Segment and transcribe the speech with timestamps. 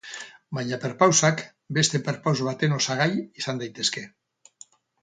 [0.57, 1.43] Baina perpausak
[1.79, 3.13] beste perpaus baten osagai
[3.45, 4.09] izan daitezke.